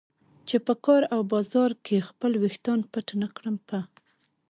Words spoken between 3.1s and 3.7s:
نه کړم.